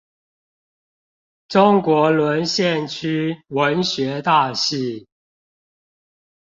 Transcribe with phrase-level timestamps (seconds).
[1.47, 5.07] 中國淪陷區文學大系